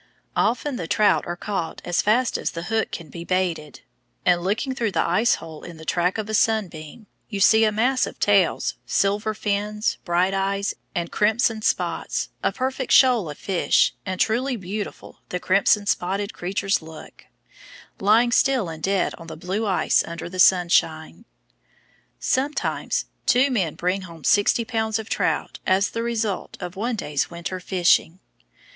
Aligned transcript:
Often 0.35 0.77
the 0.77 0.87
trout 0.87 1.27
are 1.27 1.35
caught 1.37 1.79
as 1.85 2.01
fast 2.01 2.35
as 2.35 2.49
the 2.49 2.63
hook 2.63 2.89
can 2.91 3.09
be 3.09 3.23
baited, 3.23 3.81
and 4.25 4.41
looking 4.41 4.73
through 4.73 4.93
the 4.93 5.07
ice 5.07 5.35
hole 5.35 5.61
in 5.61 5.77
the 5.77 5.85
track 5.85 6.17
of 6.17 6.27
a 6.27 6.33
sunbeam, 6.33 7.05
you 7.29 7.39
see 7.39 7.63
a 7.65 7.71
mass 7.71 8.07
of 8.07 8.19
tails, 8.19 8.73
silver 8.87 9.35
fins, 9.35 9.99
bright 10.03 10.33
eyes, 10.33 10.73
and 10.95 11.11
crimson 11.11 11.61
spots, 11.61 12.29
a 12.41 12.51
perfect 12.51 12.91
shoal 12.91 13.29
of 13.29 13.37
fish, 13.37 13.93
and 14.03 14.19
truly 14.19 14.55
beautiful 14.55 15.19
the 15.29 15.39
crimson 15.39 15.85
spotted 15.85 16.33
creatures 16.33 16.81
look, 16.81 17.25
lying 17.99 18.31
still 18.31 18.69
and 18.69 18.81
dead 18.81 19.13
on 19.19 19.27
the 19.27 19.37
blue 19.37 19.67
ice 19.67 20.03
under 20.03 20.27
the 20.27 20.39
sunshine. 20.39 21.25
Sometimes 22.19 23.05
two 23.27 23.51
men 23.51 23.75
bring 23.75 24.01
home 24.01 24.23
60 24.23 24.65
lbs. 24.65 24.97
of 24.97 25.09
trout 25.09 25.59
as 25.67 25.91
the 25.91 26.01
result 26.01 26.57
of 26.59 26.75
one 26.75 26.95
day's 26.95 27.29
winter 27.29 27.59
fishing. 27.59 28.17